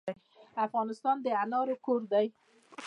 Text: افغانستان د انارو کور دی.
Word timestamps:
افغانستان 0.65 1.15
د 1.25 1.27
انارو 1.43 1.75
کور 1.85 2.01
دی. 2.11 2.27